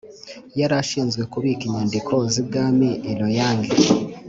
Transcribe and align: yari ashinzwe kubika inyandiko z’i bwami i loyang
yari 0.59 0.75
ashinzwe 0.81 1.21
kubika 1.31 1.63
inyandiko 1.65 2.13
z’i 2.31 2.43
bwami 2.47 2.89
i 3.11 3.13
loyang 3.19 3.63